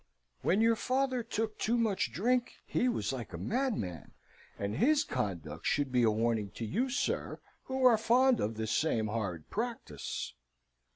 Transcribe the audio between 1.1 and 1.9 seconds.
took too